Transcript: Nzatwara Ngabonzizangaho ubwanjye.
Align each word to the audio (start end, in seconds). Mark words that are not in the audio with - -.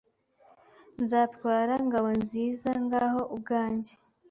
Nzatwara 1.03 1.73
Ngabonzizangaho 1.85 3.21
ubwanjye. 3.35 3.93